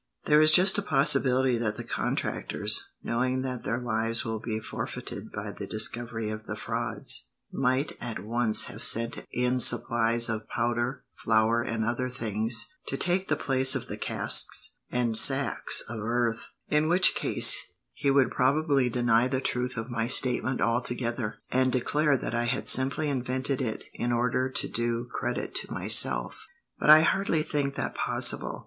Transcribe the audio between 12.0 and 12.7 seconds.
things,